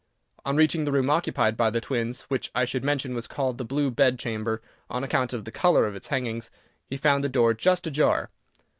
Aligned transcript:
On 0.45 0.55
reaching 0.55 0.83
the 0.85 0.91
room 0.91 1.11
occupied 1.11 1.55
by 1.55 1.69
the 1.69 1.79
twins, 1.79 2.21
which 2.23 2.49
I 2.55 2.65
should 2.65 2.83
mention 2.83 3.13
was 3.13 3.27
called 3.27 3.59
the 3.59 3.63
Blue 3.63 3.91
Bed 3.91 4.17
Chamber, 4.17 4.59
on 4.89 5.03
account 5.03 5.31
of 5.31 5.45
the 5.45 5.51
colour 5.51 5.85
of 5.85 5.95
its 5.95 6.07
hangings, 6.07 6.49
he 6.89 6.97
found 6.97 7.23
the 7.23 7.29
door 7.29 7.53
just 7.53 7.85
ajar. 7.85 8.31